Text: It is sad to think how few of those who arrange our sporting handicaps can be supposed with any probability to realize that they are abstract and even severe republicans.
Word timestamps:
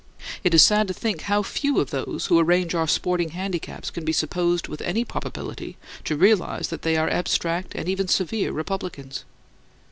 It 0.43 0.55
is 0.55 0.63
sad 0.63 0.87
to 0.87 0.95
think 0.95 1.21
how 1.21 1.43
few 1.43 1.79
of 1.79 1.91
those 1.91 2.25
who 2.25 2.39
arrange 2.39 2.73
our 2.73 2.87
sporting 2.87 3.29
handicaps 3.29 3.91
can 3.91 4.03
be 4.03 4.11
supposed 4.11 4.67
with 4.67 4.81
any 4.81 5.05
probability 5.05 5.77
to 6.05 6.17
realize 6.17 6.69
that 6.69 6.81
they 6.81 6.97
are 6.97 7.07
abstract 7.07 7.75
and 7.75 7.87
even 7.87 8.07
severe 8.07 8.51
republicans. 8.51 9.25